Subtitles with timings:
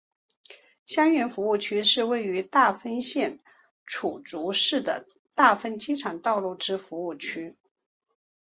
[0.87, 3.39] 相原服务区是位于大分县
[3.87, 7.55] 杵筑市的大分机场道路之服务区。